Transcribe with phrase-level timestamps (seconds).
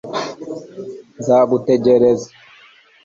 [1.19, 2.27] nzagutegereza